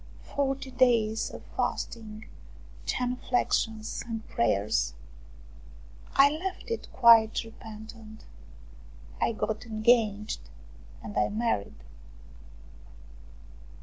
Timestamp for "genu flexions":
2.87-4.01